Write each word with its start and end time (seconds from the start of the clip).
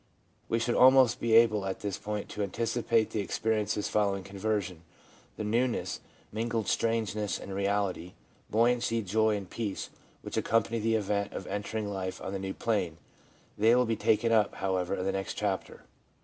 We 0.49 0.57
should 0.57 0.73
almost 0.73 1.19
be 1.19 1.33
able 1.33 1.63
at 1.63 1.81
this 1.81 1.99
point 1.99 2.27
to 2.29 2.41
anticipate 2.41 3.11
the 3.11 3.19
experiences 3.19 3.87
following 3.87 4.23
conversion, 4.23 4.81
the 5.37 5.43
newness, 5.43 5.99
mingled 6.31 6.67
strangeness 6.67 7.37
and 7.39 7.53
reality, 7.53 8.13
buoyancy, 8.49 9.03
joy 9.03 9.35
and 9.37 9.47
peace, 9.47 9.91
which 10.23 10.37
accompany 10.37 10.79
the 10.79 10.95
event 10.95 11.33
of 11.33 11.45
entering 11.45 11.87
life 11.93 12.19
on 12.19 12.33
the 12.33 12.39
new 12.39 12.55
plane. 12.55 12.97
They 13.59 13.75
will 13.75 13.85
be 13.85 13.95
taken 13.95 14.31
up, 14.31 14.55
however, 14.55 14.95
in 14.95 15.05
the 15.05 15.11
next 15.11 15.35
chapter. 15.35 15.83